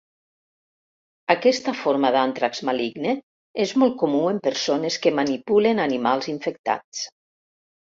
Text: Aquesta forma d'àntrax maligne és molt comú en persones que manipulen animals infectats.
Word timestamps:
Aquesta 1.33 1.73
forma 1.81 2.11
d'àntrax 2.17 2.63
maligne 2.71 3.13
és 3.67 3.77
molt 3.85 4.01
comú 4.03 4.25
en 4.35 4.43
persones 4.51 5.01
que 5.07 5.17
manipulen 5.23 5.87
animals 5.89 6.37
infectats. 6.39 7.09